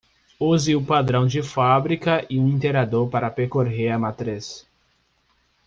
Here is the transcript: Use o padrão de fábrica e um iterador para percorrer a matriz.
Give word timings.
Use 0.39 0.75
o 0.75 0.83
padrão 0.83 1.27
de 1.27 1.43
fábrica 1.43 2.25
e 2.27 2.39
um 2.39 2.49
iterador 2.49 3.07
para 3.07 3.29
percorrer 3.29 3.89
a 3.89 3.99
matriz. 3.99 4.65